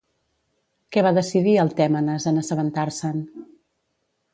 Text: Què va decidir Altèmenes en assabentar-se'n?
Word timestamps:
Què 0.95 1.03
va 1.09 1.11
decidir 1.19 1.55
Altèmenes 1.65 2.29
en 2.33 2.45
assabentar-se'n? 2.45 3.25